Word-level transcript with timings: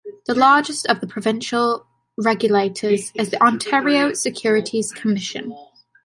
The 0.25 0.33
largest 0.33 0.87
of 0.87 0.99
the 0.99 1.05
provincial 1.05 1.85
regulators 2.17 3.11
is 3.13 3.29
the 3.29 3.39
Ontario 3.39 4.13
Securities 4.13 4.91
Commission. 4.91 5.53